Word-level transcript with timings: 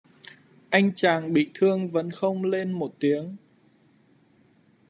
Anh 0.71 0.91
chàng 0.95 1.33
bị 1.33 1.51
thương 1.53 1.87
vẫn 1.87 2.11
không 2.11 2.43
lên 2.43 2.71
một 2.71 2.95
tiếng 2.99 3.35